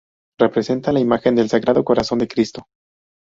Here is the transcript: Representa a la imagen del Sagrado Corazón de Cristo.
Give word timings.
Representa 0.39 0.89
a 0.89 0.93
la 0.93 0.99
imagen 0.99 1.35
del 1.35 1.47
Sagrado 1.47 1.83
Corazón 1.83 2.17
de 2.17 2.27
Cristo. 2.27 2.65